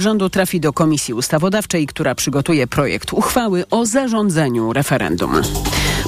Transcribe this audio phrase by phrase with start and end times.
[0.00, 5.32] rządu trafi do Komisji Ustawodawczej, która przygotuje projekt uchwały o zarządzeniu referendum.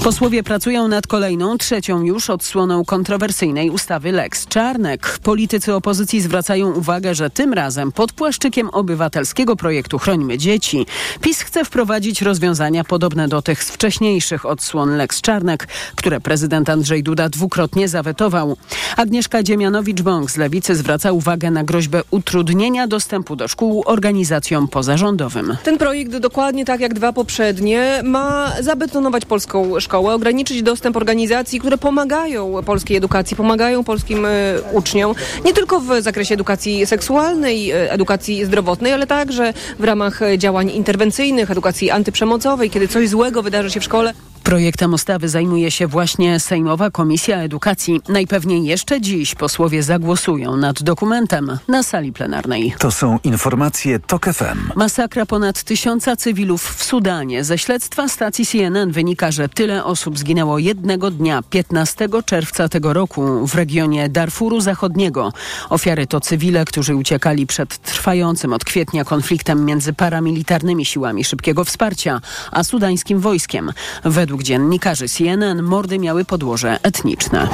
[0.05, 5.19] Posłowie pracują nad kolejną, trzecią już odsłoną kontrowersyjnej ustawy Lex Czarnek.
[5.23, 10.87] Politycy opozycji zwracają uwagę, że tym razem pod płaszczykiem obywatelskiego projektu Chrońmy Dzieci
[11.21, 17.03] PiS chce wprowadzić rozwiązania podobne do tych z wcześniejszych odsłon Lex Czarnek, które prezydent Andrzej
[17.03, 18.57] Duda dwukrotnie zawetował.
[18.97, 25.57] Agnieszka Dziemianowicz-Bąk z Lewicy zwraca uwagę na groźbę utrudnienia dostępu do szkół organizacjom pozarządowym.
[25.63, 31.79] Ten projekt, dokładnie tak jak dwa poprzednie, ma zabetonować polską szkołę, ograniczyć dostęp organizacji, które
[31.79, 34.29] pomagają polskiej edukacji, pomagają polskim y,
[34.73, 40.71] uczniom, nie tylko w zakresie edukacji seksualnej, y, edukacji zdrowotnej, ale także w ramach działań
[40.71, 44.30] interwencyjnych, edukacji antyprzemocowej, kiedy coś złego wydarzy się w szkole.
[44.45, 48.01] Projektem ustawy zajmuje się właśnie Sejmowa Komisja Edukacji.
[48.09, 52.75] Najpewniej jeszcze dziś posłowie zagłosują nad dokumentem na sali plenarnej.
[52.79, 54.59] To są informacje TOK FM.
[54.77, 57.45] Masakra ponad tysiąca cywilów w Sudanie.
[57.45, 63.47] Ze śledztwa stacji CNN wynika, że tyle osób zginęło jednego dnia, 15 czerwca tego roku
[63.47, 65.33] w regionie Darfuru Zachodniego.
[65.69, 72.21] Ofiary to cywile, którzy uciekali przed trwającym od kwietnia konfliktem między paramilitarnymi siłami szybkiego wsparcia
[72.51, 73.73] a sudańskim wojskiem.
[74.05, 77.49] Według dziennikarzy CNN mordy miały podłoże etniczne.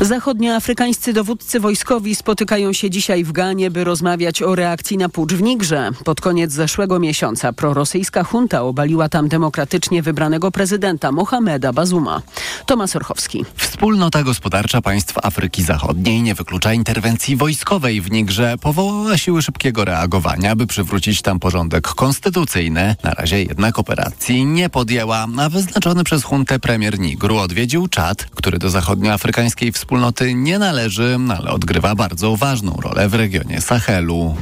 [0.00, 5.42] Zachodnioafrykańscy dowódcy wojskowi spotykają się dzisiaj w Ganie, by rozmawiać o reakcji na pucz w
[5.42, 5.90] Nigrze.
[6.04, 12.22] Pod koniec zeszłego miesiąca prorosyjska junta obaliła tam demokratycznie wybranego prezydenta Mohameda Bazuma.
[12.66, 13.44] Tomasz Orchowski.
[13.56, 18.54] Wspólnota gospodarcza państw Afryki Zachodniej nie wyklucza interwencji wojskowej w Nigrze.
[18.60, 22.96] Powołała siły szybkiego reagowania, by przywrócić tam porządek konstytucyjny.
[23.04, 28.58] Na razie jednak operacji nie podjęła, a wyznaczony przez juntę premier Nigru odwiedził Czad, który
[28.58, 34.36] do zachodnioafrykańskiej wspólnoty nie należy, ale odgrywa bardzo ważną rolę w regionie Sahelu.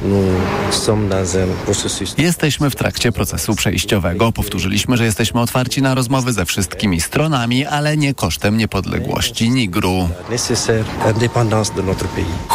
[2.17, 4.31] Jesteśmy w trakcie procesu przejściowego.
[4.31, 10.09] Powtórzyliśmy, że jesteśmy otwarci na rozmowy ze wszystkimi stronami, ale nie kosztem niepodległości Nigru.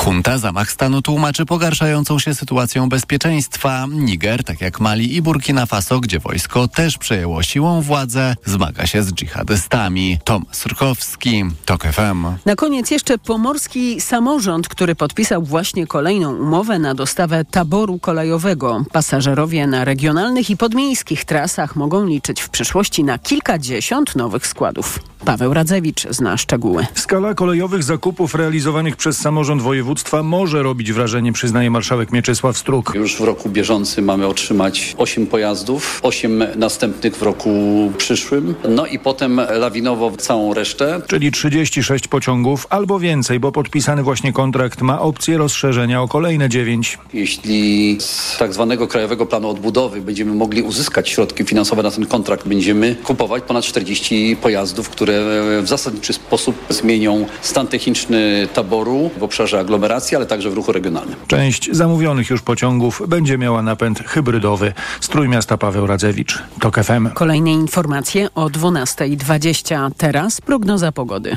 [0.06, 3.86] Junta zamach stanu tłumaczy pogarszającą się sytuacją bezpieczeństwa.
[3.91, 9.03] Niger, tak jak Mali i Burkina Faso, gdzie wojsko też przejęło siłą władzę, zmaga się
[9.03, 10.19] z dżihadystami.
[10.25, 12.26] Tomasz Rkowski, TOK FM.
[12.66, 18.84] Na koniec jeszcze pomorski samorząd, który podpisał właśnie kolejną umowę na dostawę taboru kolejowego.
[18.93, 24.99] Pasażerowie na regionalnych i podmiejskich trasach mogą liczyć w przyszłości na kilkadziesiąt nowych składów.
[25.25, 26.87] Paweł Radzewicz zna szczegóły.
[26.94, 32.93] Skala kolejowych zakupów realizowanych przez samorząd województwa może robić wrażenie, przyznaje marszałek Mieczysław Struk.
[32.94, 37.50] Już w roku bieżącym mamy otrzymać 8 pojazdów, 8 następnych w roku
[37.98, 41.00] przyszłym, no i potem lawinowo całą resztę.
[41.06, 46.99] Czyli 36 pociągów albo więcej, bo podpisany właśnie kontrakt ma opcję rozszerzenia o kolejne 9.
[47.12, 52.49] Jeśli z tak zwanego Krajowego Planu Odbudowy będziemy mogli uzyskać środki finansowe na ten kontrakt,
[52.49, 55.23] będziemy kupować ponad 40 pojazdów, które
[55.62, 61.17] w zasadniczy sposób zmienią stan techniczny taboru w obszarze aglomeracji, ale także w ruchu regionalnym.
[61.27, 64.73] Część zamówionych już pociągów będzie miała napęd hybrydowy.
[65.01, 67.11] Z Trójmiasta Paweł Radzewicz, TOK FM.
[67.15, 69.91] Kolejne informacje o 12.20.
[69.97, 71.37] Teraz prognoza pogody.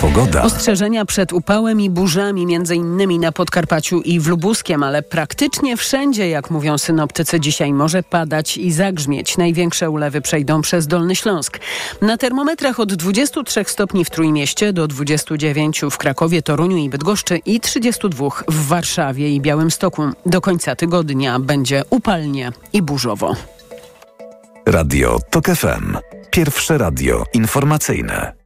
[0.00, 0.42] Pogoda.
[0.42, 6.28] Ostrzeżenia przed upałem i burzami, między innymi na Podkarpaciu i w Lubuskiem, ale praktycznie wszędzie,
[6.28, 9.38] jak mówią synoptycy, dzisiaj może padać i zagrzmieć.
[9.38, 11.58] Największe ulewy przejdą przez Dolny Śląsk.
[12.02, 17.60] Na termometrach od 23 stopni w Trójmieście do 29 w Krakowie, Toruniu i Bydgoszczy i
[17.60, 20.02] 32 w Warszawie i Białymstoku.
[20.26, 23.36] Do końca tygodnia będzie upalnie i burzowo.
[24.66, 25.96] Radio TOK FM.
[26.30, 28.45] Pierwsze radio informacyjne.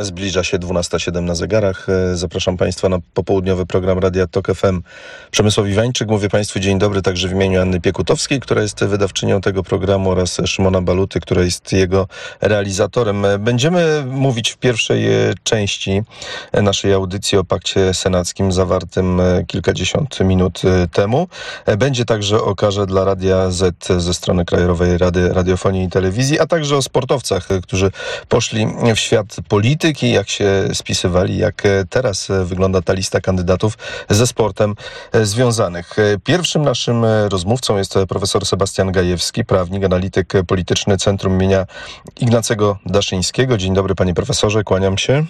[0.00, 1.86] Zbliża się 12.07 na zegarach.
[1.88, 4.82] E, Zapraszam Państwa na popołudniowy program Radia TOK FM.
[5.30, 9.62] Przemysław Iwańczyk, mówię Państwu dzień dobry także w imieniu Anny Piekutowskiej, która jest wydawczynią tego
[9.62, 12.08] programu oraz Szymona Baluty, która jest jego
[12.40, 13.24] realizatorem.
[13.24, 16.02] E, Będziemy mówić w pierwszej e, części
[16.52, 20.62] naszej audycji o pakcie senackim zawartym kilkadziesiąt minut
[20.92, 21.28] temu.
[21.78, 26.46] Będzie także o karze dla Radia Z ze strony Krajowej Rady Radiofonii i Telewizji, a
[26.46, 27.90] także o sportowcach, którzy
[28.28, 33.78] poszli w świat polityki, jak się spisywali, jak e, teraz e, wygląda ta lista kandydatów
[34.10, 34.74] ze sportem
[35.12, 35.96] e, związanych.
[36.24, 41.66] Pierwszym naszym rozmówcą jest profesor Sebastian Gajewski, prawnik, analityk polityczny Centrum imienia
[42.20, 43.58] Ignacego Daszyńskiego.
[43.58, 45.24] Dzień dobry panie profesorze, kłaniam się.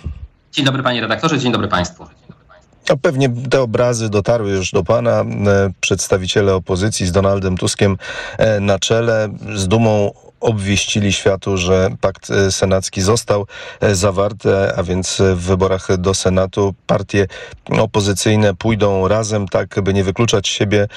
[0.52, 2.06] Dzień dobry panie redaktorze, dzień dobry państwu.
[2.90, 5.24] A pewnie te obrazy dotarły już do pana.
[5.80, 7.96] Przedstawiciele opozycji z Donaldem Tuskiem
[8.60, 13.46] na czele, z dumą obwieścili światu, że pakt senacki został
[13.92, 17.26] zawarty, a więc w wyborach do Senatu partie
[17.78, 20.88] opozycyjne pójdą razem, tak by nie wykluczać siebie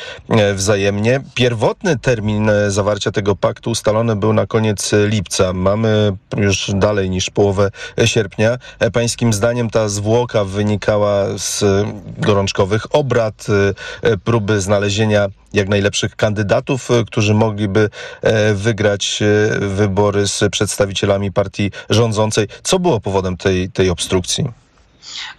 [0.55, 1.21] wzajemnie.
[1.35, 5.53] Pierwotny termin zawarcia tego paktu ustalony był na koniec lipca.
[5.53, 7.71] Mamy już dalej niż połowę
[8.05, 8.57] sierpnia.
[8.93, 11.63] Pańskim zdaniem ta zwłoka wynikała z
[12.17, 13.45] gorączkowych obrad,
[14.23, 17.89] próby znalezienia jak najlepszych kandydatów, którzy mogliby
[18.53, 19.23] wygrać
[19.59, 22.47] wybory z przedstawicielami partii rządzącej.
[22.63, 24.45] Co było powodem tej, tej obstrukcji?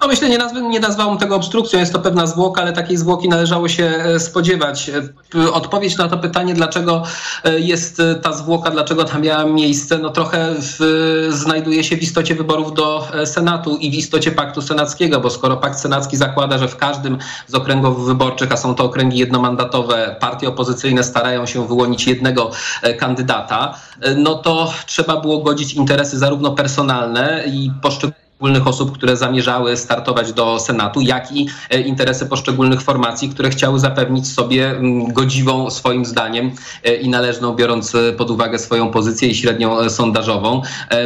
[0.00, 3.28] No myślę, nie, nazwy, nie nazwałbym tego obstrukcją, jest to pewna zwłoka, ale takiej zwłoki
[3.28, 4.90] należało się e, spodziewać.
[5.34, 7.02] E, odpowiedź na to pytanie, dlaczego
[7.44, 12.34] e, jest ta zwłoka, dlaczego tam miała miejsce, no trochę w, znajduje się w istocie
[12.34, 16.76] wyborów do Senatu i w istocie paktu senackiego, bo skoro pakt senacki zakłada, że w
[16.76, 22.50] każdym z okręgów wyborczych, a są to okręgi jednomandatowe, partie opozycyjne starają się wyłonić jednego
[22.98, 23.74] kandydata,
[24.16, 30.32] no to trzeba było godzić interesy zarówno personalne i poszczególne poszczególnych osób, które zamierzały startować
[30.32, 36.04] do Senatu, jak i e, interesy poszczególnych formacji, które chciały zapewnić sobie mm, godziwą swoim
[36.04, 36.50] zdaniem
[36.84, 40.62] e, i należną, biorąc e, pod uwagę swoją pozycję i średnią sondażową,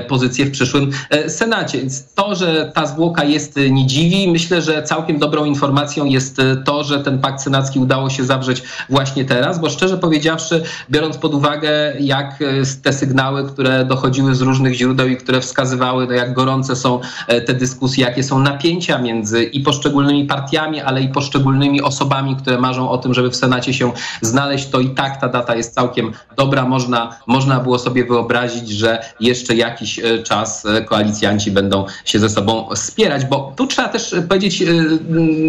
[0.09, 0.91] pozycję w przyszłym
[1.29, 1.79] Senacie.
[1.79, 4.33] Więc to, że ta zwłoka jest nie dziwi.
[4.33, 9.25] Myślę, że całkiem dobrą informacją jest to, że ten pakt senacki udało się zawrzeć właśnie
[9.25, 12.39] teraz, bo szczerze powiedziawszy, biorąc pod uwagę, jak
[12.83, 17.20] te sygnały, które dochodziły z różnych źródeł i które wskazywały, no jak gorące są E,
[17.27, 22.91] te dyskusje, jakie są napięcia między i poszczególnymi partiami, ale i poszczególnymi osobami, które marzą
[22.91, 26.65] o tym, żeby w Senacie się znaleźć, to i tak ta data jest całkiem dobra.
[26.65, 32.29] Można, można było sobie wyobrazić, że jeszcze jakiś e, czas e, koalicjanci będą się ze
[32.29, 34.65] sobą spierać, bo tu trzeba też powiedzieć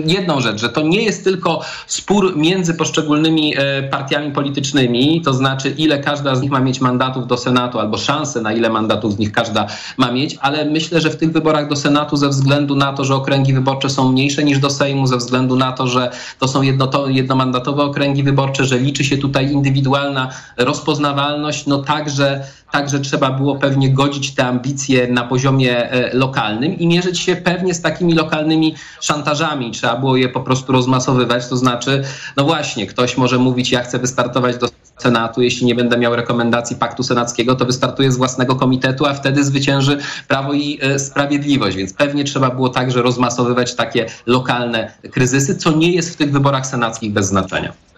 [0.06, 3.56] jedną rzecz, że to nie jest tylko spór między poszczególnymi
[3.92, 8.42] partiami politycznymi, to znaczy ile każda z nich ma mieć mandatów do Senatu albo szanse
[8.42, 9.68] na ile mandatów z nich każda
[9.98, 13.16] ma mieć, ale myślę, że w tych wyborach do Senatu ze względu na to, że
[13.16, 16.88] okręgi wyborcze są mniejsze niż do Sejmu, ze względu na to, że to są jedno,
[16.88, 23.56] to jednomandatowe okręgi wyborcze, że liczy się tutaj indywidualna rozpoznawalność, no także Także trzeba było
[23.56, 28.76] pewnie godzić te ambicje na poziomie e, lokalnym i mierzyć się pewnie z takimi lokalnymi
[29.02, 29.72] szantażami.
[29.72, 31.48] Trzeba było je po prostu rozmasowywać.
[31.48, 32.04] To znaczy,
[32.38, 34.68] no właśnie, ktoś może mówić, ja chcę wystartować do
[35.02, 39.44] Senatu, jeśli nie będę miał rekomendacji paktu senackiego, to wystartuję z własnego komitetu, a wtedy
[39.44, 41.78] zwycięży Prawo i e, Sprawiedliwość.
[41.78, 46.68] Więc pewnie trzeba było także rozmasowywać takie lokalne kryzysy, co nie jest w tych wyborach
[46.68, 47.91] senackich bez znaczenia.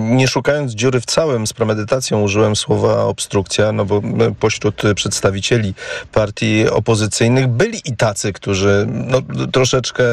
[0.00, 4.02] Nie szukając dziury w całym, z premedytacją użyłem słowa obstrukcja, no bo
[4.40, 5.74] pośród przedstawicieli
[6.12, 9.18] partii opozycyjnych byli i tacy, którzy no,
[9.52, 10.04] troszeczkę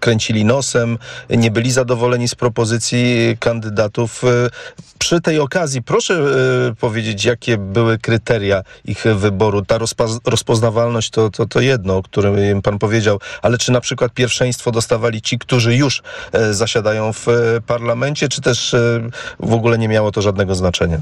[0.00, 0.98] kręcili nosem,
[1.30, 4.22] nie byli zadowoleni z propozycji kandydatów.
[4.98, 9.62] Przy tej okazji proszę e, powiedzieć, jakie były kryteria ich wyboru.
[9.62, 9.78] Ta
[10.26, 15.22] rozpoznawalność to, to, to jedno, o którym pan powiedział, ale czy na przykład pierwszeństwo dostawali
[15.22, 16.02] ci, którzy już
[16.32, 17.32] e, zasiadają w e,
[17.66, 18.73] parlamencie, czy też
[19.40, 20.98] w ogóle nie miało to żadnego znaczenia?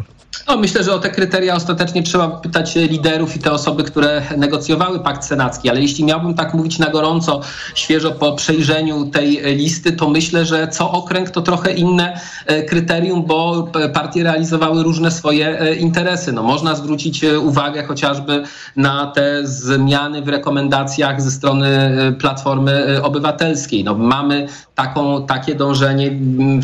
[0.49, 5.01] No, myślę, że o te kryteria ostatecznie trzeba pytać liderów i te osoby, które negocjowały
[5.01, 7.41] pakt senacki, ale jeśli miałbym tak mówić na gorąco,
[7.75, 13.25] świeżo po przejrzeniu tej listy, to myślę, że co okręg to trochę inne e, kryterium,
[13.27, 16.33] bo partie realizowały różne swoje e, interesy.
[16.33, 18.43] No, można zwrócić e, uwagę chociażby
[18.77, 23.85] na te zmiany w rekomendacjach ze strony Platformy Obywatelskiej.
[23.85, 24.49] No, mamy
[24.83, 26.11] taką, takie dążenie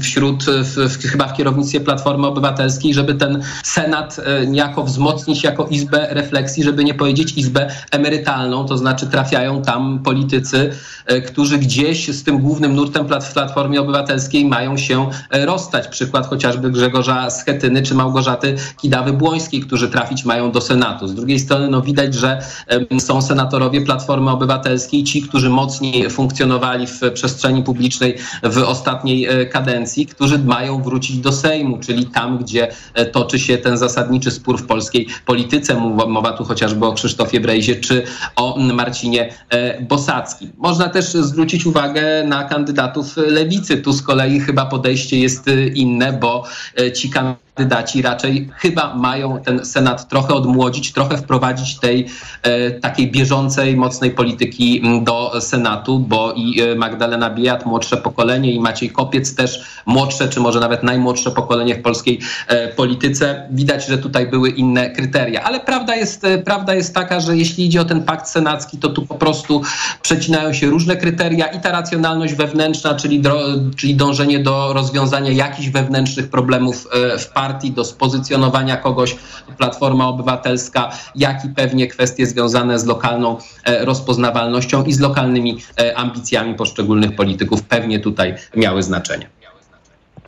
[0.01, 5.67] wśród, w, w, chyba w kierownictwie Platformy Obywatelskiej, żeby ten Senat e, niejako wzmocnić jako
[5.67, 10.71] izbę refleksji, żeby nie powiedzieć izbę emerytalną, to znaczy trafiają tam politycy,
[11.07, 15.89] e, którzy gdzieś z tym głównym nurtem w Platformie Obywatelskiej mają się e, rozstać.
[15.89, 21.09] Przykład chociażby Grzegorza Schetyny czy Małgorzaty Kidawy-Błońskiej, którzy trafić mają do Senatu.
[21.09, 22.43] Z drugiej strony no, widać, że
[22.99, 28.08] są senatorowie Platformy Obywatelskiej, ci, którzy mocniej funkcjonowali w przestrzeni publicznej
[28.43, 32.69] w ostatniej kadencji, którzy mają wrócić do Sejmu, czyli tam, gdzie
[33.13, 35.75] toczy się ten zasadniczy spór w polskiej polityce.
[36.09, 38.03] Mowa tu chociażby o Krzysztofie Brejzie czy
[38.37, 40.53] o Marcinie e, Bosackim.
[40.57, 43.77] Można też zwrócić uwagę na kandydatów lewicy.
[43.77, 46.45] Tu z kolei chyba podejście jest e, inne, bo
[46.81, 52.07] e, ci kandydaci kandydaci raczej chyba mają ten Senat trochę odmłodzić, trochę wprowadzić tej
[52.43, 58.61] e, takiej bieżącej, mocnej polityki do Senatu, bo i e, Magdalena Biejat, młodsze pokolenie i
[58.61, 63.49] Maciej Kopiec też młodsze, czy może nawet najmłodsze pokolenie w polskiej e, polityce.
[63.51, 65.43] Widać, że tutaj były inne kryteria.
[65.43, 69.07] Ale prawda jest, prawda jest taka, że jeśli idzie o ten pakt senacki, to tu
[69.07, 69.63] po prostu
[70.03, 73.23] przecinają się różne kryteria i ta racjonalność wewnętrzna, czyli,
[73.77, 76.89] czyli dążenie do rozwiązania jakichś wewnętrznych problemów
[77.19, 79.17] w partii, partii, do spozycjonowania kogoś
[79.57, 83.37] Platforma Obywatelska, jak i pewnie kwestie związane z lokalną
[83.81, 85.59] rozpoznawalnością i z lokalnymi
[85.97, 89.38] ambicjami poszczególnych polityków pewnie tutaj miały znaczenie.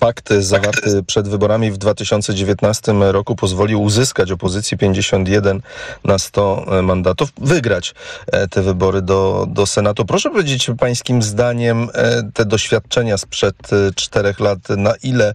[0.00, 5.61] Pakt zawarty przed wyborami w 2019 roku pozwolił uzyskać opozycji 51
[6.04, 7.95] na 100 mandatów, wygrać
[8.26, 10.04] e, te wybory do, do Senatu.
[10.04, 15.35] Proszę powiedzieć pańskim zdaniem e, te doświadczenia sprzed e, czterech lat, na ile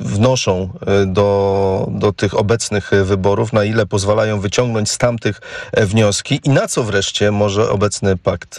[0.00, 0.70] wnoszą
[1.06, 5.40] do, do tych obecnych wyborów, na ile pozwalają wyciągnąć z tamtych
[5.76, 8.58] wnioski i na co wreszcie może obecny pakt,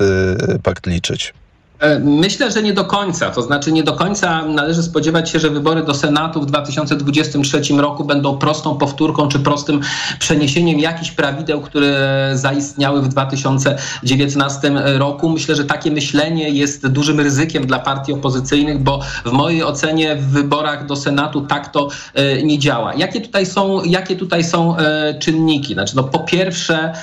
[0.63, 1.34] pakt liczyć?
[1.79, 3.29] E, myślę, że nie do końca.
[3.29, 8.03] To znaczy, nie do końca należy spodziewać się, że wybory do Senatu w 2023 roku
[8.03, 9.81] będą prostą powtórką czy prostym
[10.19, 15.29] przeniesieniem jakichś prawideł, które zaistniały w 2019 roku.
[15.29, 20.27] Myślę, że takie myślenie jest dużym ryzykiem dla partii opozycyjnych, bo w mojej ocenie w
[20.27, 22.93] wyborach do Senatu tak to e, nie działa.
[22.93, 25.74] Jakie tutaj są, jakie tutaj są e, czynniki?
[25.74, 26.93] Znaczy, no, po, pierwsze,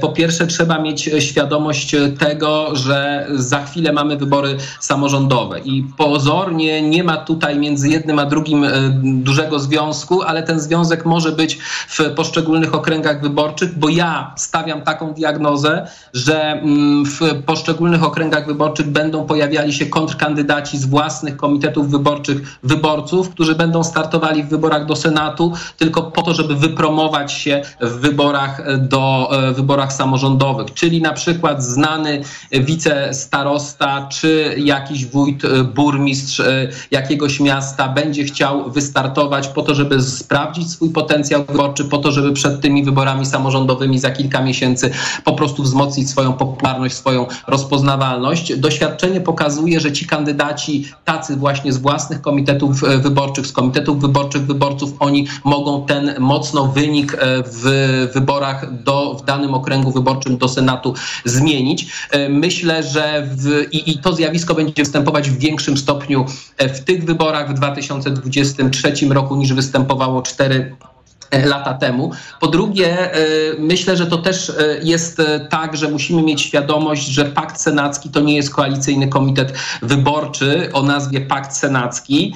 [0.00, 5.60] po pierwsze, trzeba mieć świadomość tego, że za chwilę mamy wybory samorządowe.
[5.60, 8.70] I pozornie nie ma tutaj między jednym a drugim e,
[9.02, 15.12] dużego związku, ale ten związek może być w poszczególnych okręgach wyborczych, bo ja stawiam taką
[15.12, 22.58] diagnozę, że mm, w poszczególnych okręgach wyborczych będą pojawiali się kontrkandydaci z własnych komitetów wyborczych
[22.62, 27.90] wyborców, którzy będą startowali w wyborach do Senatu tylko po to, żeby wypromować się w
[27.90, 36.40] wyborach do e, wyborach samorządowych, czyli na przykład znany wicestarosta czy jakiś wójt, e, burmistrz
[36.40, 42.12] e, jakiegoś miasta będzie chciał wystartować po to, żeby sprawdzić swój potencjał wyborczy, po to,
[42.12, 44.90] żeby przed tymi wyborami samorządowymi za kilka miesięcy
[45.24, 48.56] po prostu wzmocnić swoją popularność, swoją rozpoznawalność.
[48.56, 54.46] Doświadczenie pokazuje, że ci kandydaci, tacy właśnie z własnych komitetów e, wyborczych, z komitetów wyborczych
[54.46, 57.16] wyborców, oni mogą ten mocno wynik
[57.46, 61.86] w wyborach do, w danym okręgu wyborczym do Senatu zmienić.
[62.28, 67.04] Myślę, że w, i, i to zjawisko będzie występować w większym stopniu e, w tych
[67.04, 70.91] wyborach w 2023 roku niż występowało cztery E,
[71.52, 72.10] lata temu.
[72.40, 73.18] Po drugie, e,
[73.58, 78.20] myślę, że to też e, jest tak, że musimy mieć świadomość, że Pakt Senacki to
[78.20, 82.34] nie jest koalicyjny komitet wyborczy o nazwie Pakt Senacki.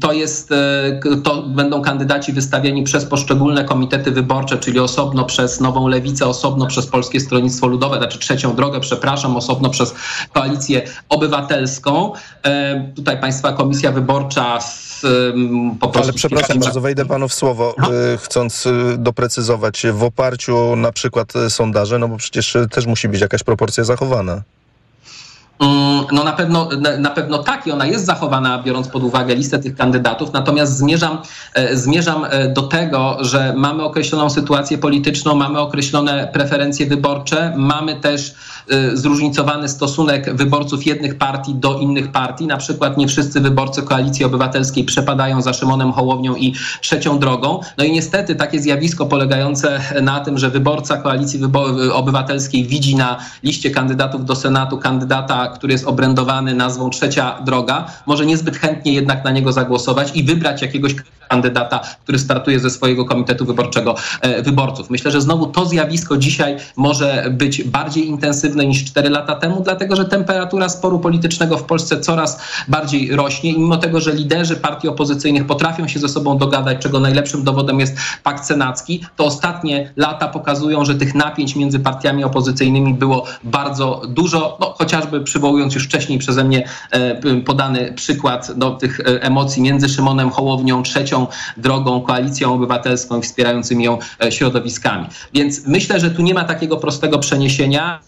[0.00, 0.50] To jest,
[1.24, 6.86] to będą kandydaci wystawieni przez poszczególne komitety wyborcze, czyli osobno przez Nową Lewicę, osobno przez
[6.86, 9.94] Polskie Stronnictwo Ludowe, znaczy Trzecią Drogę, przepraszam, osobno przez
[10.32, 12.12] Koalicję Obywatelską.
[12.94, 14.58] Tutaj Państwa Komisja Wyborcza
[15.80, 16.08] po prostu...
[16.08, 17.74] Ale przepraszam bardzo, wejdę panu w słowo,
[18.18, 23.20] chcąc y, doprecyzować w oparciu na przykład y, sondaże, no bo przecież też musi być
[23.20, 24.42] jakaś proporcja zachowana.
[25.60, 26.68] Mm, no na pewno,
[26.98, 30.32] na pewno tak i ona jest zachowana, biorąc pod uwagę listę tych kandydatów.
[30.32, 31.18] Natomiast zmierzam,
[31.54, 38.00] e, zmierzam e, do tego, że mamy określoną sytuację polityczną, mamy określone preferencje wyborcze, mamy
[38.00, 38.34] też
[38.70, 42.46] e, zróżnicowany stosunek wyborców jednych partii do innych partii.
[42.46, 47.60] Na przykład nie wszyscy wyborcy Koalicji Obywatelskiej przepadają za Szymonem Hołownią i trzecią drogą.
[47.78, 51.40] No i niestety takie zjawisko polegające na tym, że wyborca Koalicji
[51.92, 58.26] Obywatelskiej widzi na liście kandydatów do Senatu kandydata, który jest obrędowany nazwą Trzecia Droga, może
[58.26, 60.94] niezbyt chętnie jednak na niego zagłosować i wybrać jakiegoś
[61.32, 64.90] kandydata, który startuje ze swojego komitetu wyborczego e, wyborców.
[64.90, 69.96] Myślę, że znowu to zjawisko dzisiaj może być bardziej intensywne niż 4 lata temu, dlatego
[69.96, 74.88] że temperatura sporu politycznego w Polsce coraz bardziej rośnie i mimo tego, że liderzy partii
[74.88, 80.28] opozycyjnych potrafią się ze sobą dogadać, czego najlepszym dowodem jest pakt senacki, to ostatnie lata
[80.28, 86.18] pokazują, że tych napięć między partiami opozycyjnymi było bardzo dużo, no, chociażby przywołując już wcześniej
[86.18, 92.54] przeze mnie e, podany przykład do tych e, emocji między Szymonem Hołownią, trzecią drogą, koalicją
[92.54, 95.06] obywatelską i wspierającymi ją e, środowiskami.
[95.34, 98.00] Więc myślę, że tu nie ma takiego prostego przeniesienia.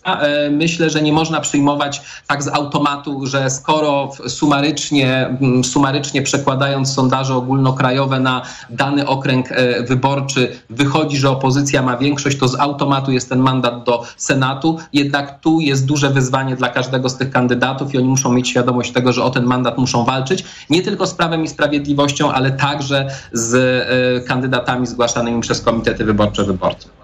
[0.51, 8.21] Myślę, że nie można przyjmować tak z automatu, że skoro sumarycznie, sumarycznie przekładając sondaże ogólnokrajowe
[8.21, 9.49] na dany okręg
[9.89, 14.79] wyborczy wychodzi, że opozycja ma większość, to z automatu jest ten mandat do Senatu.
[14.93, 18.93] Jednak tu jest duże wyzwanie dla każdego z tych kandydatów i oni muszą mieć świadomość
[18.93, 20.45] tego, że o ten mandat muszą walczyć.
[20.71, 26.45] Nie tylko z Prawem i Sprawiedliwością, ale także z e, kandydatami zgłaszanymi przez komitety wyborcze
[26.45, 27.04] wyborców.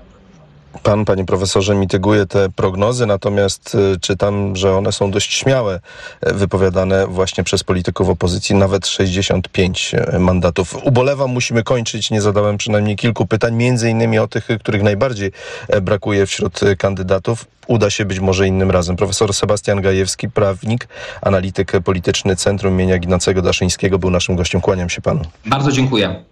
[0.82, 5.80] Pan, panie profesorze, mityguje te prognozy, natomiast y, czytam, że one są dość śmiałe,
[6.20, 10.76] e, wypowiadane właśnie przez polityków opozycji, nawet 65 e, mandatów.
[10.84, 12.10] Ubolewam, musimy kończyć.
[12.10, 15.32] Nie zadałem przynajmniej kilku pytań, między innymi o tych, których najbardziej
[15.68, 17.44] e, brakuje wśród kandydatów.
[17.66, 18.96] Uda się być może innym razem.
[18.96, 20.88] Profesor Sebastian Gajewski, prawnik,
[21.22, 24.60] analityk polityczny Centrum imienia Ginacego Daszyńskiego był naszym gościem.
[24.60, 25.20] Kłaniam się panu.
[25.46, 26.24] Bardzo dziękuję.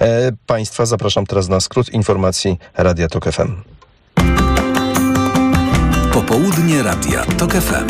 [0.00, 3.62] E, państwa zapraszam teraz na skrót informacji Radia Tok FM.
[6.12, 7.88] Popołudnie Radia TOK FM.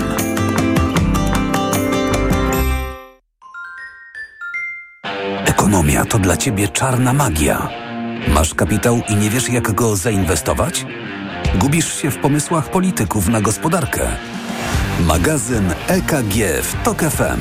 [5.47, 7.69] Ekonomia to dla ciebie czarna magia.
[8.29, 10.87] Masz kapitał i nie wiesz jak go zainwestować?
[11.55, 14.09] Gubisz się w pomysłach polityków na gospodarkę.
[15.01, 17.41] Magazyn EKG w TOK FM.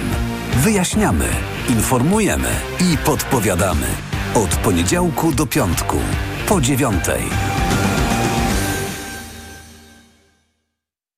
[0.58, 1.26] Wyjaśniamy,
[1.70, 3.88] informujemy i podpowiadamy.
[4.36, 5.98] Od poniedziałku do piątku,
[6.48, 7.24] po dziewiątej.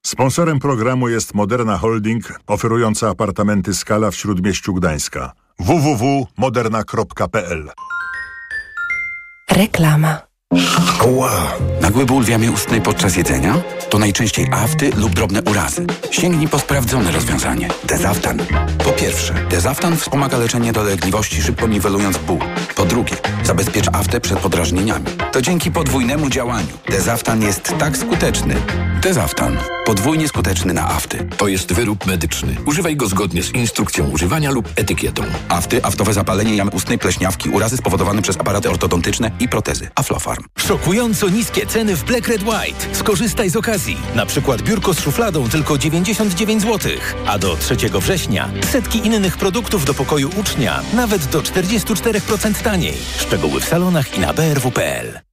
[0.05, 5.31] Sponsorem programu jest Moderna Holding, oferująca apartamenty Skala w Śródmieściu Gdańska.
[5.59, 7.71] www.moderna.pl
[9.51, 10.32] Reklama.
[11.05, 11.31] Ła!
[11.81, 13.61] Nagły ból w jamie ustnej podczas jedzenia?
[13.89, 15.85] To najczęściej afty lub drobne urazy.
[16.11, 17.67] Sięgnij po sprawdzone rozwiązanie.
[17.83, 18.39] Dezaftan.
[18.85, 22.39] Po pierwsze, Dezaftan wspomaga leczenie dolegliwości, szybko niwelując ból.
[22.75, 25.05] Po drugie, zabezpiecz aftę przed podrażnieniami.
[25.31, 26.77] To dzięki podwójnemu działaniu.
[26.89, 28.55] Dezaftan jest tak skuteczny.
[29.03, 29.57] Dezaftan.
[29.85, 31.27] Podwójnie skuteczny na afty.
[31.37, 32.55] To jest wyrób medyczny.
[32.65, 35.23] Używaj go zgodnie z instrukcją używania lub etykietą.
[35.49, 39.89] Afty, aftowe zapalenie jamy ustnej, pleśniawki, urazy spowodowane przez aparaty ortodontyczne i protezy.
[39.95, 40.43] Aflofarm.
[40.57, 42.95] Szokująco niskie ceny w Black Red White.
[42.95, 43.97] Skorzystaj z okazji.
[44.15, 46.91] Na przykład biurko z szufladą tylko 99 zł.
[47.27, 52.97] A do 3 września setki innych produktów do pokoju ucznia nawet do 44% taniej.
[53.17, 55.32] Szczegóły w salonach i na brw.pl.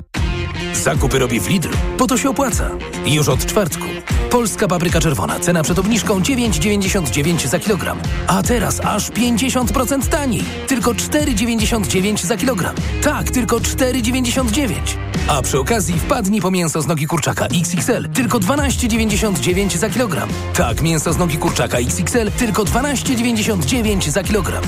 [0.73, 2.69] Zakupy robię w Lidl, bo to się opłaca.
[3.05, 3.85] Już od czwartku.
[4.29, 7.99] Polska papryka czerwona, cena przed obniżką 9,99 za kilogram.
[8.27, 10.43] A teraz aż 50% taniej.
[10.67, 12.75] Tylko 4,99 za kilogram.
[13.03, 14.73] Tak, tylko 4,99.
[15.27, 18.09] A przy okazji wpadnij po mięso z nogi kurczaka XXL.
[18.09, 20.29] Tylko 12,99 za kilogram.
[20.53, 22.31] Tak, mięso z nogi kurczaka XXL.
[22.31, 24.63] Tylko 12,99 za kilogram.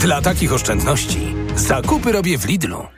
[0.00, 2.97] Dla takich oszczędności zakupy robię w Lidlu.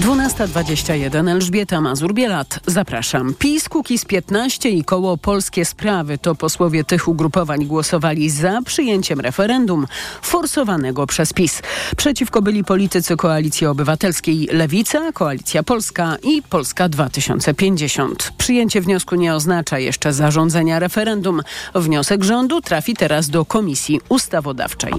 [0.00, 2.60] 12.21 Elżbieta Mazur-Bielat.
[2.66, 3.34] Zapraszam.
[3.34, 9.86] PiS, Kukiz 15 i koło Polskie Sprawy to posłowie tych ugrupowań głosowali za przyjęciem referendum
[10.22, 11.62] forsowanego przez PiS.
[11.96, 18.32] Przeciwko byli politycy Koalicji Obywatelskiej Lewica, Koalicja Polska i Polska 2050.
[18.38, 21.42] Przyjęcie wniosku nie oznacza jeszcze zarządzenia referendum.
[21.74, 24.92] Wniosek rządu trafi teraz do Komisji Ustawodawczej.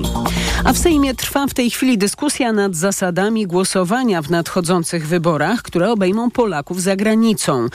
[0.64, 4.30] A w Sejmie trwa w tej chwili dyskusja nad zasadami głosowania w
[4.88, 7.68] nadchodzących wyborach, które obejmą Polaków za granicą.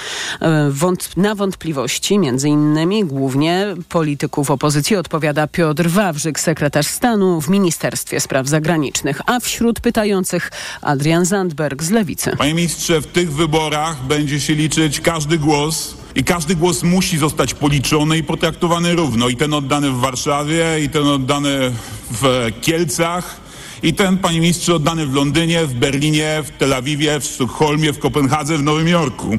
[0.71, 8.21] Wąt na wątpliwości, między innymi głównie polityków opozycji, odpowiada Piotr Wawrzyk, sekretarz stanu w Ministerstwie
[8.21, 10.51] Spraw Zagranicznych, a wśród pytających
[10.83, 12.37] Adrian Zandberg z Lewicy.
[12.39, 15.95] Panie ministrze, w tych wyborach będzie się liczyć każdy głos.
[16.15, 19.29] I każdy głos musi zostać policzony i potraktowany równo.
[19.29, 21.73] I ten oddany w Warszawie, i ten oddany
[22.11, 23.42] w Kielcach,
[23.83, 27.99] i ten, panie ministrze, oddany w Londynie, w Berlinie, w Tel Awiwie, w Sztokholmie, w
[27.99, 29.39] Kopenhadze, w Nowym Jorku.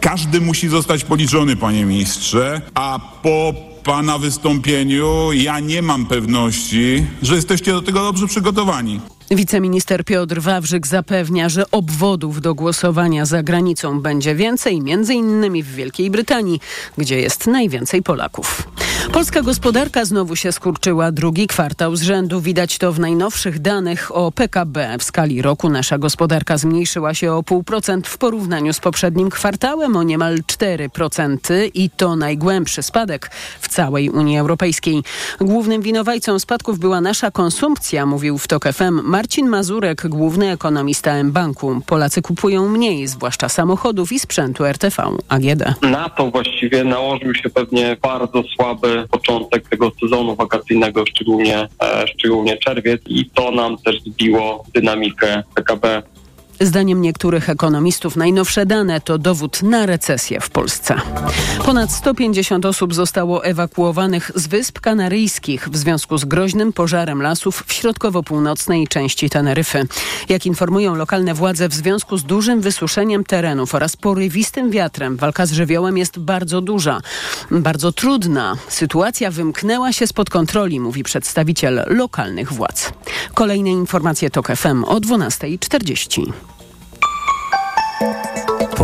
[0.00, 7.34] Każdy musi zostać policzony, panie ministrze, a po pana wystąpieniu ja nie mam pewności, że
[7.34, 9.00] jesteście do tego dobrze przygotowani.
[9.30, 15.74] Wiceminister Piotr Wawrzyk zapewnia, że obwodów do głosowania za granicą będzie więcej, między innymi w
[15.74, 16.60] Wielkiej Brytanii,
[16.98, 18.68] gdzie jest najwięcej Polaków.
[19.12, 22.40] Polska gospodarka znowu się skurczyła drugi kwartał z rzędu.
[22.40, 24.96] Widać to w najnowszych danych o PKB.
[24.98, 30.02] W skali roku nasza gospodarka zmniejszyła się o 0,5% w porównaniu z poprzednim kwartałem o
[30.02, 35.02] niemal 4% i to najgłębszy spadek w całej Unii Europejskiej.
[35.40, 41.80] Głównym winowajcą spadków była nasza konsumpcja, mówił w TOK FM Marcin Mazurek, główny ekonomista M-Banku.
[41.86, 45.82] Polacy kupują mniej, zwłaszcza samochodów i sprzętu RTV AGD.
[45.82, 52.56] Na to właściwie nałożył się pewnie bardzo słaby początek tego sezonu wakacyjnego, szczególnie, e, szczególnie
[52.56, 56.02] czerwiec i to nam też zbiło dynamikę PKB
[56.60, 60.94] Zdaniem niektórych ekonomistów najnowsze dane to dowód na recesję w Polsce.
[61.64, 67.72] Ponad 150 osób zostało ewakuowanych z Wysp Kanaryjskich w związku z groźnym pożarem lasów w
[67.72, 69.86] środkowo-północnej części Teneryfy.
[70.28, 75.52] Jak informują lokalne władze, w związku z dużym wysuszeniem terenów oraz porywistym wiatrem walka z
[75.52, 77.00] żywiołem jest bardzo duża,
[77.50, 78.56] bardzo trudna.
[78.68, 82.92] Sytuacja wymknęła się spod kontroli, mówi przedstawiciel lokalnych władz.
[83.34, 86.32] Kolejne informacje TOK FM o 12.40.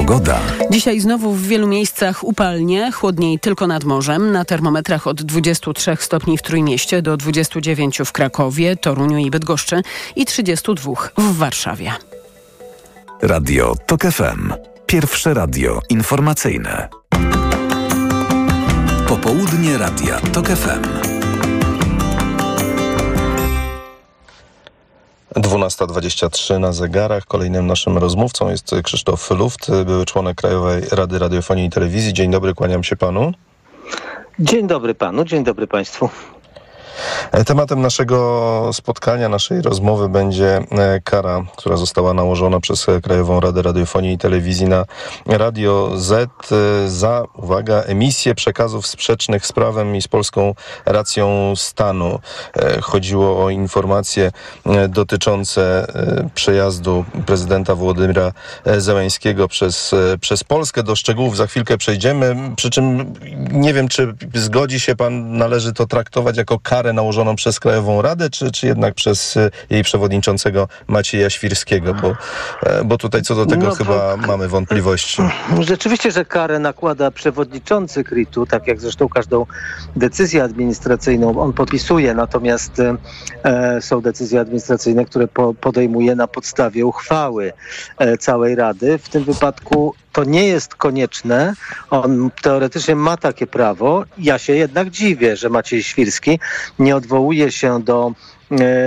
[0.07, 0.41] Pogoda.
[0.71, 4.33] Dzisiaj znowu w wielu miejscach upalnie, chłodniej tylko nad morzem.
[4.33, 9.83] Na termometrach od 23 stopni w Trójmieście do 29 w Krakowie, Toruniu i Bydgoszczy
[10.17, 11.93] i 32 w Warszawie.
[13.23, 14.53] Radio TOK FM.
[14.87, 16.89] Pierwsze radio informacyjne.
[19.09, 21.24] Popołudnie Radia TOK FM.
[25.37, 27.25] 12.23 na zegarach.
[27.27, 32.13] Kolejnym naszym rozmówcą jest Krzysztof Luft, były członek Krajowej Rady Radiofonii i Telewizji.
[32.13, 33.33] Dzień dobry, kłaniam się panu.
[34.39, 36.09] Dzień dobry panu, dzień dobry państwu.
[37.47, 44.13] Tematem naszego spotkania, naszej rozmowy będzie e, kara, która została nałożona przez Krajową Radę Radiofonii
[44.13, 44.85] i Telewizji na
[45.27, 50.55] Radio Z e, za, uwaga, emisję przekazów sprzecznych z prawem i z polską
[50.87, 52.19] racją stanu.
[52.57, 54.33] E, chodziło o informacje
[54.89, 55.87] dotyczące
[56.35, 58.33] przejazdu prezydenta Włodymyra
[58.79, 60.83] Zełańskiego przez, przez Polskę.
[60.83, 63.15] Do szczegółów za chwilkę przejdziemy, przy czym
[63.53, 68.31] nie wiem, czy zgodzi się pan, należy to traktować jako karę nałożoną przez Krajową Radę,
[68.31, 72.17] czy, czy jednak przez e, jej przewodniczącego Macieja Świrskiego, bo,
[72.63, 74.27] e, bo tutaj co do tego no, chyba bo...
[74.27, 75.23] mamy wątpliwości.
[75.61, 79.47] Rzeczywiście, że karę nakłada przewodniczący KRIT-u, tak jak zresztą każdą
[79.97, 82.81] decyzję administracyjną on podpisuje, natomiast
[83.45, 87.53] e, są decyzje administracyjne, które po, podejmuje na podstawie uchwały
[87.99, 88.99] e, całej Rady.
[88.99, 91.55] W tym wypadku to nie jest konieczne.
[91.91, 94.05] On teoretycznie ma takie prawo.
[94.19, 96.39] Ja się jednak dziwię, że Maciej Świrski
[96.79, 98.13] nie odwołuje się do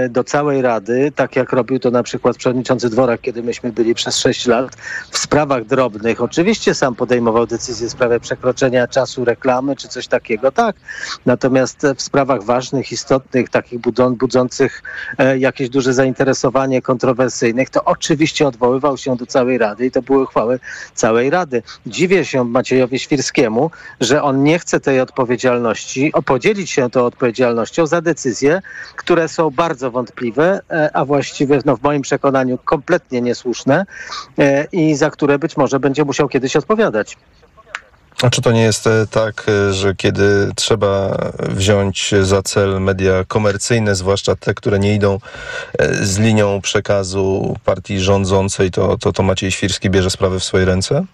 [0.09, 4.17] do całej Rady, tak jak robił to na przykład przewodniczący Dworak, kiedy myśmy byli przez
[4.17, 4.75] 6 lat
[5.11, 6.21] w sprawach drobnych.
[6.21, 10.75] Oczywiście sam podejmował decyzje w sprawie przekroczenia czasu reklamy czy coś takiego, tak.
[11.25, 13.79] Natomiast w sprawach ważnych, istotnych, takich
[14.17, 14.83] budzących
[15.17, 20.23] e, jakieś duże zainteresowanie, kontrowersyjnych, to oczywiście odwoływał się do całej Rady i to były
[20.23, 20.59] uchwały
[20.93, 21.63] całej Rady.
[21.85, 28.01] Dziwię się Maciejowi Świrskiemu, że on nie chce tej odpowiedzialności, podzielić się tą odpowiedzialnością za
[28.01, 28.61] decyzje,
[28.95, 33.85] które są bardzo wątpliwe, e, a właściwie no, w moim przekonaniu kompletnie niesłuszne
[34.39, 37.17] e, i za które być może będzie musiał kiedyś odpowiadać.
[38.23, 43.95] A czy to nie jest e, tak, że kiedy trzeba wziąć za cel media komercyjne,
[43.95, 45.19] zwłaszcza te, które nie idą
[46.01, 51.05] z linią przekazu partii rządzącej, to, to, to Maciej Świrski bierze sprawy w swoje ręce?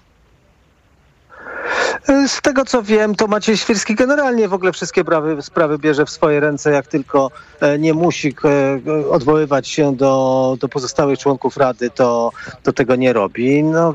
[2.28, 6.10] Z tego co wiem, to Maciej Świrski generalnie w ogóle wszystkie sprawy, sprawy bierze w
[6.10, 11.89] swoje ręce, jak tylko e, nie musi e, odwoływać się do, do pozostałych członków Rady,
[11.89, 12.32] to,
[12.63, 13.63] to tego nie robi.
[13.63, 13.93] No,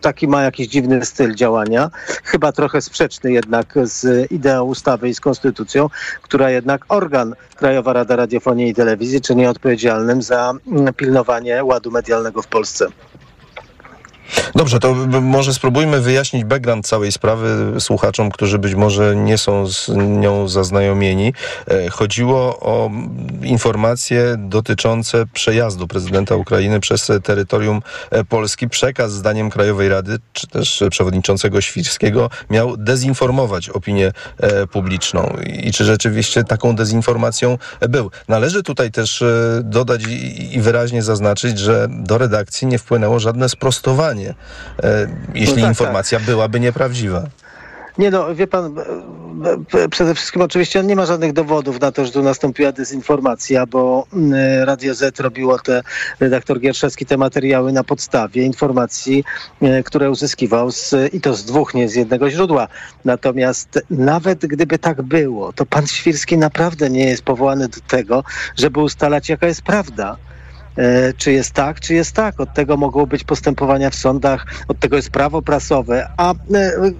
[0.00, 1.90] taki ma jakiś dziwny styl działania,
[2.24, 5.90] chyba trochę sprzeczny jednak z ideą ustawy i z konstytucją,
[6.22, 12.42] która jednak organ Krajowa Rada Radiofonii i Telewizji czyni odpowiedzialnym za mm, pilnowanie ładu medialnego
[12.42, 12.86] w Polsce.
[14.58, 19.88] Dobrze, to może spróbujmy wyjaśnić background całej sprawy słuchaczom, którzy być może nie są z
[19.96, 21.32] nią zaznajomieni.
[21.70, 22.90] E, chodziło o
[23.42, 28.68] informacje dotyczące przejazdu prezydenta Ukrainy przez terytorium e, Polski.
[28.68, 35.36] Przekaz zdaniem Krajowej Rady, czy też przewodniczącego Świrskiego miał dezinformować opinię e, publiczną.
[35.46, 38.10] I czy rzeczywiście taką dezinformacją był?
[38.28, 39.24] Należy tutaj też
[39.62, 40.02] dodać
[40.50, 44.34] i wyraźnie zaznaczyć, że do redakcji nie wpłynęło żadne sprostowanie
[45.34, 46.26] jeśli no tak, informacja tak.
[46.26, 47.22] byłaby nieprawdziwa.
[47.98, 48.74] Nie no, wie pan,
[49.90, 54.64] przede wszystkim oczywiście nie ma żadnych dowodów na to, że tu nastąpiła dezinformacja, bo mm,
[54.64, 55.82] Radio Z robiło te,
[56.20, 59.24] redaktor Gierszewski, te materiały na podstawie informacji,
[59.62, 62.68] e, które uzyskiwał z, i to z dwóch, nie z jednego źródła.
[63.04, 68.24] Natomiast nawet gdyby tak było, to pan Świrski naprawdę nie jest powołany do tego,
[68.56, 70.16] żeby ustalać, jaka jest prawda.
[70.78, 72.40] E, czy jest tak, czy jest tak.
[72.40, 76.36] Od tego mogą być postępowania w sądach, od tego jest prawo prasowe, a e,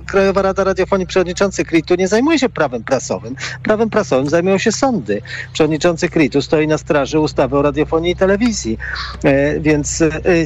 [0.07, 3.37] Krajowa Rada Radiofonii, przewodniczący KRIT-u nie zajmuje się prawem prasowym.
[3.63, 5.23] Prawem prasowym zajmują się sądy.
[5.53, 8.79] Przewodniczący KRIT-u stoi na straży ustawy o radiofonii i telewizji,
[9.25, 10.05] e, więc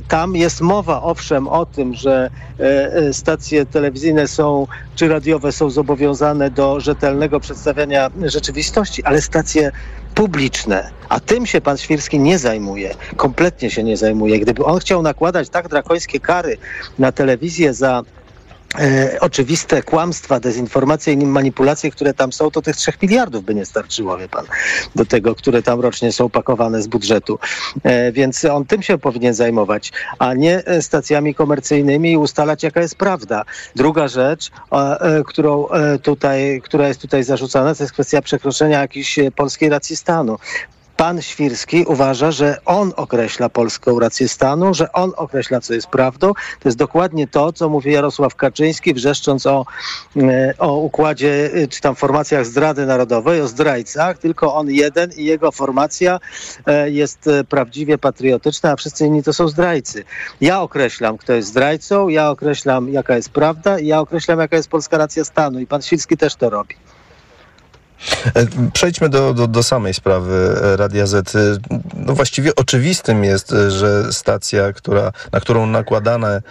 [0.08, 2.30] tam jest mowa owszem o tym, że
[3.12, 9.72] stacje telewizyjne są, czy radiowe są zobowiązane do rzetelnego przedstawiania rzeczywistości, ale stacje
[10.14, 14.38] publiczne, a tym się pan Świrski nie zajmuje, kompletnie się nie zajmuje.
[14.38, 16.56] Gdyby on chciał nakładać tak drakońskie kary
[16.98, 18.02] na telewizję za
[18.78, 23.66] e, oczywiste kłamstwa, dezinformacje i manipulacje, które tam są, to tych trzech miliardów by nie
[23.66, 24.44] starczyło, wie pan,
[24.94, 27.38] do tego, które tam rocznie są pakowane z budżetu.
[27.82, 32.80] E, więc on tym się powinien zajmować, a nie e, stacjami komercyjnymi i ustalać, jaka
[32.80, 33.44] jest prawda.
[33.76, 39.18] Druga rzecz, e, którą e, tutaj, która jest tutaj zarzucana, to jest kwestia przekroczenia jakiejś
[39.36, 40.38] polskiej racji stanu
[40.96, 46.32] pan Świrski uważa, że on określa polską rację stanu, że on określa, co jest prawdą.
[46.34, 49.66] To jest dokładnie to, co mówi Jarosław Kaczyński, wrzeszcząc o,
[50.16, 54.18] e, o układzie, e, czy tam formacjach zdrady narodowej, o zdrajcach.
[54.18, 56.20] Tylko on jeden i jego formacja
[56.66, 60.04] e, jest prawdziwie patriotyczna, a wszyscy inni to są zdrajcy.
[60.40, 64.98] Ja określam, kto jest zdrajcą, ja określam, jaka jest prawda ja określam, jaka jest polska
[64.98, 65.60] racja stanu.
[65.60, 66.74] I pan Świrski też to robi.
[68.34, 71.36] E, przejdźmy do, do, do, samej sprawy e, Radia Z.
[71.36, 71.38] E,
[71.94, 76.42] no właściwie oczywistym jest, że stacja, która, na którą nakładane,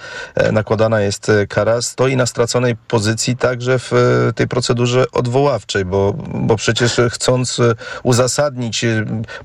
[0.52, 3.92] nakładana jest kara, stoi na straconej pozycji także w
[4.36, 7.58] tej procedurze odwoławczej, bo, bo przecież chcąc
[8.04, 8.86] uzasadnić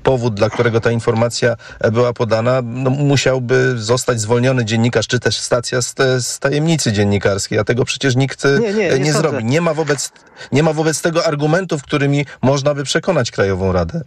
[0.03, 1.55] powód, dla którego ta informacja
[1.91, 7.63] była podana, no musiałby zostać zwolniony dziennikarz, czy też stacja z, z tajemnicy dziennikarskiej, a
[7.63, 9.45] tego przecież nikt nie, nie, nie, nie zrobi.
[9.45, 10.11] Nie ma, wobec,
[10.51, 14.01] nie ma wobec tego argumentów, które którymi można by przekonać Krajową Radę?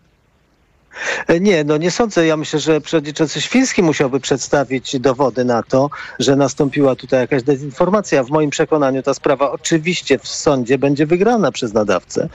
[1.27, 2.27] E, nie, no nie sądzę.
[2.27, 8.25] Ja myślę, że przewodniczący Świński musiałby przedstawić dowody na to, że nastąpiła tutaj jakaś dezinformacja.
[8.25, 12.29] W moim przekonaniu ta sprawa oczywiście w sądzie będzie wygrana przez nadawcę,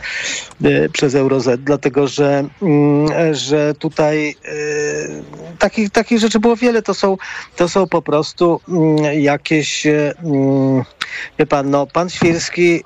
[0.64, 4.54] e, przez Euroz, dlatego że, mm, że tutaj e,
[5.60, 6.82] takich, takich rzeczy było wiele.
[6.82, 7.18] To są,
[7.56, 10.84] to są po prostu mm, jakieś mm,
[11.40, 12.84] Wie pan, no, pan Świrski y,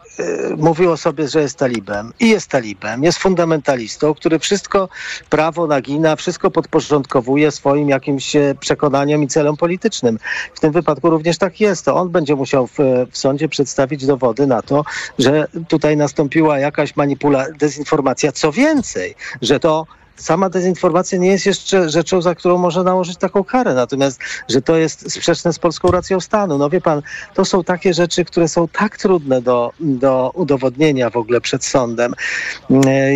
[0.57, 4.89] mówił o sobie, że jest talibem i jest talibem, jest fundamentalistą, który wszystko
[5.29, 10.19] prawo nagina, wszystko podporządkowuje swoim jakimś e, przekonaniom i celom politycznym.
[10.53, 11.85] W tym wypadku również tak jest.
[11.85, 12.77] To on będzie musiał w,
[13.11, 14.83] w sądzie przedstawić dowody na to,
[15.19, 18.31] że tutaj nastąpiła jakaś manipulacja, dezinformacja.
[18.31, 19.85] Co więcej, że to
[20.19, 23.73] sama dezinformacja nie jest jeszcze rzeczą, za którą można nałożyć taką karę.
[23.73, 26.57] Natomiast, że to jest sprzeczne z polską racją stanu.
[26.57, 27.01] No wie pan,
[27.33, 32.13] to są takie rzeczy, które są tak trudne do, do udowodnienia w ogóle przed sądem.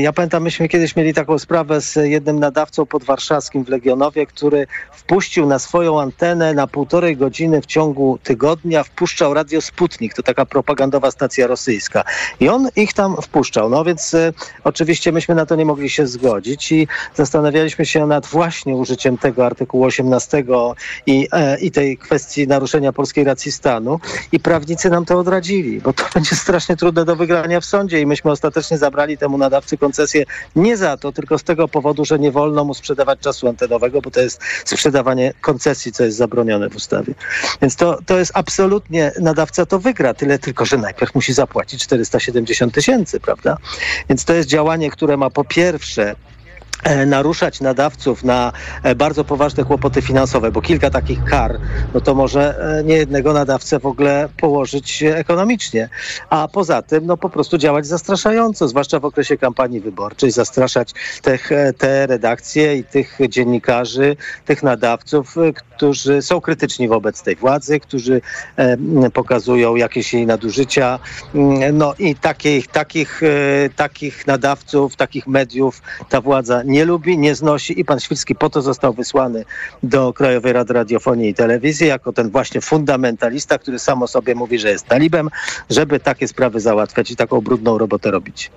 [0.02, 5.46] Ja pamiętam, myśmy kiedyś mieli taką sprawę z jednym nadawcą podwarszawskim w Legionowie, który wpuścił
[5.46, 11.12] na swoją antenę na półtorej godziny w ciągu tygodnia, wpuszczał Radio Sputnik, to taka propagandowa
[11.12, 12.04] stacja rosyjska.
[12.40, 13.70] I on ich tam wpuszczał.
[13.70, 18.26] No więc y, oczywiście myśmy na to nie mogli się zgodzić i zastanawialiśmy się nad
[18.26, 20.44] właśnie użyciem tego artykułu 18
[21.06, 24.00] i, e, i tej kwestii naruszenia polskiej racji stanu
[24.32, 28.06] i prawnicy nam to odradzili, bo to będzie strasznie trudne do wygrania w sądzie i
[28.06, 30.24] myśmy ostatecznie zabrali temu nadawcy koncesję
[30.56, 34.12] nie za to, tylko z tego powodu, że nie wolno mu sprzedawać czasu antenowego, bo
[34.12, 37.14] to jest sprzedawanie koncesji, co jest zabronione w ustawie.
[37.62, 42.74] Więc to, to jest absolutnie, nadawca to wygra, tyle tylko, że najpierw musi zapłacić 470
[42.74, 43.58] tysięcy, prawda?
[44.10, 46.16] Więc to jest działanie, które ma po pierwsze
[47.06, 48.52] naruszać nadawców na
[48.84, 51.60] e, bardzo poważne kłopoty finansowe, bo kilka takich kar,
[51.94, 55.90] no to może e, nie jednego nadawcę w ogóle położyć ekonomicznie.
[56.30, 60.92] A poza tym, no po prostu działać zastraszająco, zwłaszcza w okresie kampanii wyborczej, zastraszać
[61.22, 61.40] te,
[61.78, 64.16] te redakcje i tych dziennikarzy,
[64.46, 65.36] tych nadawców,
[65.76, 68.22] którzy są krytyczni wobec tej władzy, którzy
[69.14, 71.00] pokazują jakieś jej nadużycia.
[71.74, 73.22] No i takich, takich,
[73.76, 78.62] takich nadawców, takich mediów ta władza nie lubi, nie znosi i pan Świrski po to
[78.62, 79.46] został wysłany
[79.84, 84.60] do Krajowej Rady Radiofonii i Telewizji jako ten właśnie fundamentalista, który sam o sobie mówi,
[84.60, 85.30] że jest talibem,
[85.70, 88.52] żeby takie sprawy załatwiać i taką brudną robotę robić.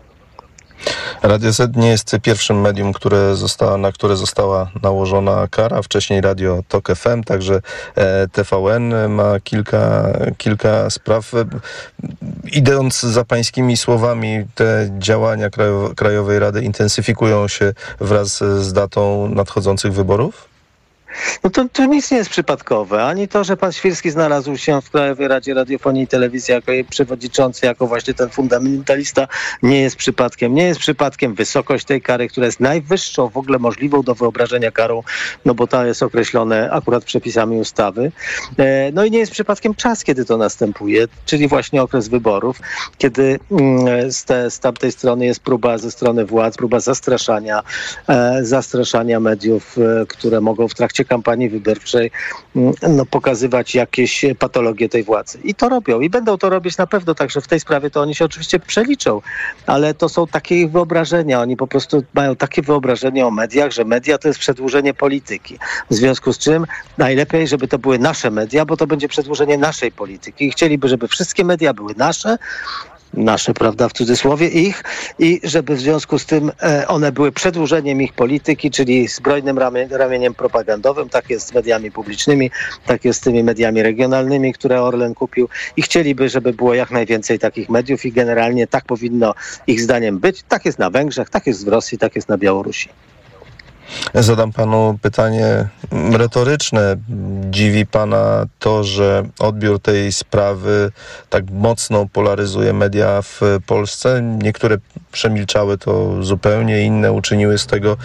[1.22, 5.82] Radio Z nie jest pierwszym medium, które została, na które została nałożona kara.
[5.82, 7.60] Wcześniej Radio Tok FM, także
[7.94, 11.32] e, TVN ma kilka, kilka spraw.
[12.52, 19.92] Idąc za pańskimi słowami, te działania Krajow Krajowej Rady intensyfikują się wraz z datą nadchodzących
[19.92, 20.55] wyborów?
[21.44, 23.04] No to, to nic nie jest przypadkowe.
[23.04, 26.84] Ani to, że pan Świrski znalazł się w Krajowej Radzie Radiofonii i Telewizji jako jej
[26.84, 29.28] przewodniczący, jako właśnie ten fundamentalista,
[29.62, 30.54] nie jest przypadkiem.
[30.54, 35.02] Nie jest przypadkiem wysokość tej kary, która jest najwyższą w ogóle możliwą do wyobrażenia karą,
[35.44, 38.12] no bo ta jest określone akurat przepisami ustawy.
[38.58, 42.60] E, no i nie jest przypadkiem czas, kiedy to następuje, czyli właśnie okres wyborów,
[42.98, 47.62] kiedy mm, z, te, z tamtej strony jest próba ze strony władz, próba zastraszania,
[48.08, 52.10] e, zastraszania mediów, e, które mogą w trakcie kampanii wyborczej
[52.56, 55.38] mm, no, pokazywać jakieś patologie tej władzy.
[55.44, 56.00] I to robią.
[56.00, 59.22] I będą to robić na pewno, także w tej sprawie to oni się oczywiście przeliczą,
[59.66, 61.40] ale to są takie ich wyobrażenia.
[61.40, 65.58] Oni po prostu mają takie wyobrażenie o mediach, że media to jest przedłużenie polityki.
[65.90, 66.66] W związku z czym
[66.98, 70.46] najlepiej, żeby to były nasze media, bo to będzie przedłużenie naszej polityki.
[70.46, 72.38] I chcieliby, żeby wszystkie media były nasze,
[73.16, 74.82] nasze, prawda, w cudzysłowie ich
[75.18, 79.88] i żeby w związku z tym e, one były przedłużeniem ich polityki, czyli zbrojnym ramie,
[79.90, 82.50] ramieniem propagandowym, tak jest z mediami publicznymi,
[82.86, 87.38] tak jest z tymi mediami regionalnymi, które Orlen kupił i chcieliby, żeby było jak najwięcej
[87.38, 89.34] takich mediów i generalnie tak powinno
[89.66, 90.42] ich zdaniem być.
[90.48, 92.88] Tak jest na Węgrzech, tak jest w Rosji, tak jest na Białorusi.
[94.14, 95.68] Zadam panu pytanie
[96.12, 96.96] retoryczne.
[97.50, 100.92] Dziwi pana to, że odbiór tej sprawy
[101.30, 104.22] tak mocno polaryzuje media w Polsce?
[104.22, 104.76] Niektóre
[105.12, 107.96] przemilczały to zupełnie, inne uczyniły z tego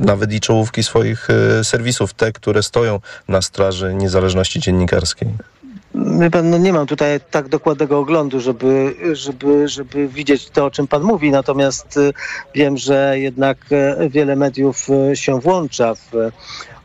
[0.00, 5.28] nawet i czołówki swoich e, serwisów, te, które stoją na straży niezależności dziennikarskiej.
[6.32, 10.86] Pan, no nie mam tutaj tak dokładnego oglądu, żeby, żeby, żeby widzieć to, o czym
[10.86, 12.12] pan mówi, natomiast y,
[12.54, 16.12] wiem, że jednak e, wiele mediów e, się włącza w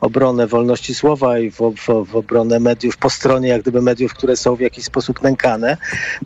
[0.02, 4.36] obronę wolności słowa i w, w, w, obronę mediów po stronie jak gdyby mediów, które
[4.36, 5.78] są w jakiś sposób nękane.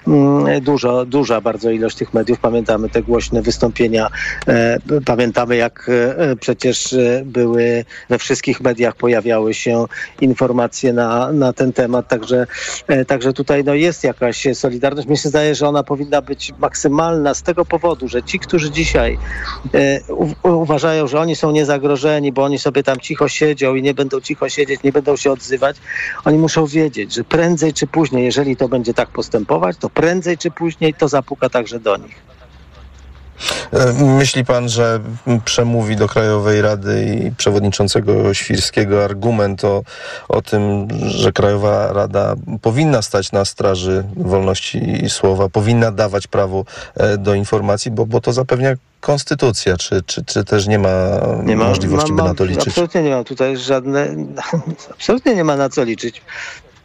[0.07, 2.39] Mm, dużo, duża bardzo ilość tych mediów.
[2.39, 4.09] Pamiętamy te głośne wystąpienia.
[4.47, 9.85] E, pamiętamy jak e, przecież e, były we wszystkich mediach pojawiały się
[10.21, 12.07] informacje na, na ten temat.
[12.07, 12.47] Także,
[13.07, 15.07] także tutaj no, jest jakaś solidarność.
[15.07, 19.17] Mi się zdaje, że ona powinna być maksymalna z tego powodu, że ci, którzy dzisiaj
[20.43, 24.21] u, uważają, że oni są niezagrożeni, bo oni sobie tam cicho siedzą, i nie będą
[24.21, 25.77] cicho siedzieć, nie będą się odzywać.
[26.25, 30.51] Oni muszą wiedzieć, że prędzej czy później, jeżeli to będzie tak postępować, to prędzej czy
[30.51, 32.34] później to zapuka także do nich.
[33.73, 34.99] E, myśli pan, że
[35.45, 39.83] przemówi do Krajowej Rady i przewodniczącego Świrskiego argument o,
[40.29, 47.17] o tym, że Krajowa Rada powinna stać na straży wolności słowa, powinna dawać prawo e,
[47.17, 51.67] do informacji, bo, bo to zapewnia konstytucja, czy, czy, czy też nie ma, nie ma.
[51.67, 52.67] możliwości, by na to liczyć?
[52.67, 54.15] Absolutnie nie ma tutaj żadne,
[54.95, 56.21] absolutnie nie ma na co liczyć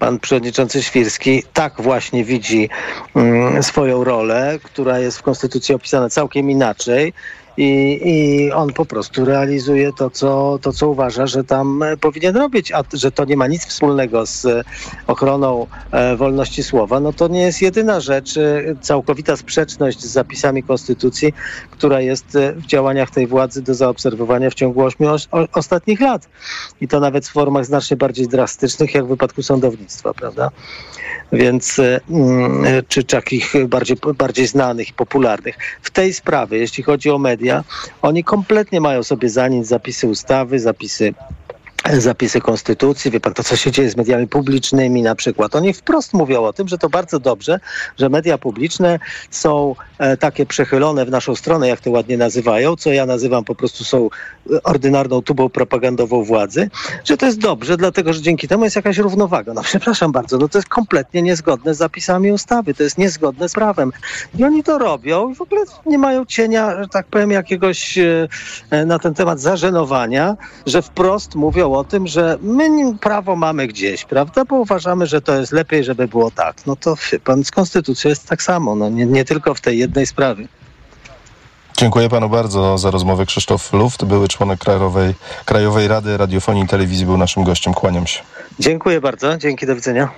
[0.01, 2.69] pan przewodniczący Świrski tak właśnie widzi
[3.17, 7.13] mm, swoją rolę, która jest w Konstytucji opisana całkiem inaczej
[7.61, 12.73] i, i on po prostu realizuje to co, to, co uważa, że tam powinien robić,
[12.73, 14.67] a że to nie ma nic wspólnego z
[15.07, 20.63] ochroną e, wolności słowa, no to nie jest jedyna rzecz, e, całkowita sprzeczność z zapisami
[20.63, 21.33] Konstytucji,
[21.71, 25.09] która jest e, w działaniach tej władzy do zaobserwowania w ciągu ośmiu
[25.53, 26.29] ostatnich lat.
[26.81, 30.51] I to nawet w formach znacznie bardziej drastycznych, jak w wypadku sądownictwa, prawda?
[31.33, 35.59] więc e, mm, czy takich bardziej, bardziej znanych i popularnych.
[35.83, 37.50] W tej sprawie, jeśli chodzi o media,
[38.03, 41.15] oni kompletnie mają sobie za nic zapisy ustawy, zapisy
[41.89, 45.55] zapisy konstytucji, wie pan, to co się dzieje z mediami publicznymi na przykład.
[45.57, 47.61] Oni wprost mówią o tym, że to bardzo dobrze,
[47.99, 48.99] że media publiczne
[49.31, 53.55] są e, takie przechylone w naszą stronę, jak to ładnie nazywają, co ja nazywam po
[53.55, 54.09] prostu są
[54.53, 56.71] e, ordynarną tubą propagandową władzy,
[57.05, 59.55] że to jest dobrze, dlatego że dzięki temu jest jakaś równowaga.
[59.55, 63.53] No przepraszam bardzo, no to jest kompletnie niezgodne z zapisami ustawy, to jest niezgodne z
[63.53, 63.93] prawem.
[64.39, 68.29] I oni to robią i w ogóle nie mają cienia, że tak powiem, jakiegoś e,
[68.71, 74.05] e na ten temat zażenowania, że wprost mówią o tym, że my prawo mamy gdzieś,
[74.05, 74.45] prawda?
[74.45, 76.67] Bo uważamy, że to jest lepiej, żeby było tak.
[76.67, 80.07] No to pan z konstytucją jest tak samo, no nie, nie tylko w tej jednej
[80.07, 80.49] sprawie.
[81.77, 83.27] Dziękuję panu bardzo za rozmowę.
[83.27, 87.75] Krzysztof Luft, były członek Krajowej, Krajowej Rady Radiofonii i Telewizji, był naszym gościem.
[87.75, 88.21] Kłaniam się.
[88.59, 89.37] Dziękuję bardzo.
[89.37, 90.09] Dzięki, do widzenia.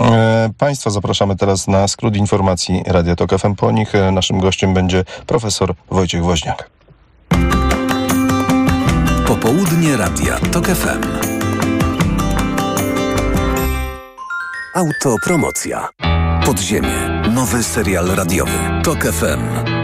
[0.00, 3.54] E, państwa zapraszamy teraz na skrót informacji Radio Tok FM.
[3.54, 6.70] Po nich e, naszym gościem będzie profesor Wojciech Woźniak.
[9.44, 11.02] Popołudnie Radia TOK FM.
[14.74, 15.88] Autopromocja.
[16.46, 17.22] Podziemie.
[17.34, 18.58] Nowy serial radiowy.
[18.84, 19.83] TOK FM.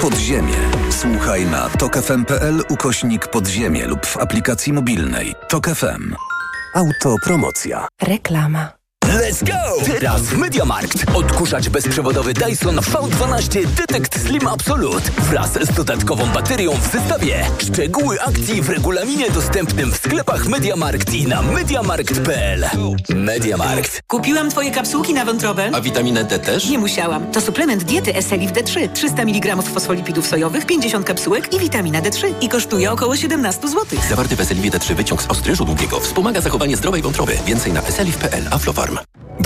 [0.00, 0.56] Podziemie.
[0.90, 5.34] Słuchaj na tokefm.pl ukośnik podziemie lub w aplikacji mobilnej.
[5.48, 6.14] Tok FM.
[6.74, 7.88] Autopromocja.
[8.02, 8.77] Reklama.
[9.08, 9.84] Let's go!
[9.86, 11.04] Teraz w Mediamarkt.
[11.14, 17.44] Odkurzacz bezprzewodowy Dyson V12 Detect Slim Absolute wraz z dodatkową baterią w zestawie.
[17.58, 22.64] Szczegóły akcji w regulaminie dostępnym w sklepach Mediamarkt i na mediamarkt.pl.
[23.14, 24.02] Mediamarkt.
[24.06, 25.70] Kupiłam twoje kapsułki na wątrobę.
[25.74, 26.68] A witaminę D też?
[26.68, 27.32] Nie musiałam.
[27.32, 28.88] To suplement diety Eselif D3.
[28.92, 32.32] 300 mg fosfolipidów sojowych, 50 kapsułek i witamina D3.
[32.40, 33.84] I kosztuje około 17 zł.
[34.08, 37.38] Zawarty w Eselifie D3 wyciąg z ostryżu długiego wspomaga zachowanie zdrowej wątroby.
[37.46, 38.48] Więcej na eselif.pl.
[38.50, 38.97] Aflofarm.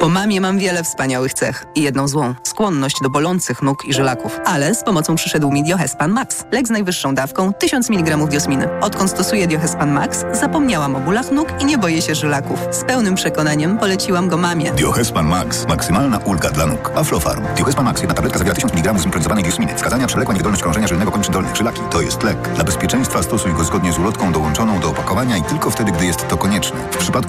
[0.00, 4.40] Po mamie mam wiele wspaniałych cech i jedną złą– skłonność do bolących nóg i żylaków.
[4.44, 6.44] Ale z pomocą przyszedł mi Diohespan Max.
[6.52, 8.80] Lek z najwyższą dawką 1000 mg diosminy.
[8.80, 12.58] Odkąd stosuję Diohespan Max, zapomniałam o bólach nóg i nie boję się żylaków.
[12.70, 14.72] Z pełnym przekonaniem poleciłam go mamie.
[14.72, 15.66] Diohespan Max.
[15.68, 16.92] Maksymalna ulga dla nóg.
[16.96, 17.44] Aflofarm.
[17.56, 18.00] Diohespan Max.
[18.00, 19.74] Jedna tabletka zawiera 1000 mg zimpronizowanej diosminy.
[19.74, 21.56] Wskazania przewlekła niewydolność krążenia żylnego kończyn dolnych.
[21.56, 21.80] Żylaki.
[21.90, 22.54] To jest lek.
[22.54, 26.28] Dla bezpieczeństwa stosuj go zgodnie z ulotką dołączoną do opakowania i tylko wtedy, gdy jest
[26.28, 26.80] to konieczne.
[26.90, 27.26] W przypadku